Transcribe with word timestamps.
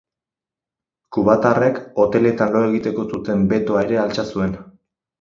Kubatarrek 1.17 1.77
hoteletan 2.05 2.57
lo 2.57 2.65
egiteko 2.73 3.09
zuten 3.13 3.49
betoa 3.55 3.89
ere 3.89 4.05
altxa 4.09 4.31
zuen. 4.35 4.61